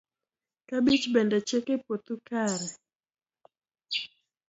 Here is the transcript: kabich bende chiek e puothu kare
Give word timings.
kabich 0.67 1.03
bende 1.13 1.37
chiek 1.47 1.65
e 1.75 1.77
puothu 1.83 2.15
kare 2.27 2.67